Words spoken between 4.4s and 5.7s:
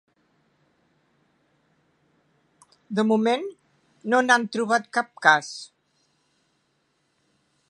trobat cap cas.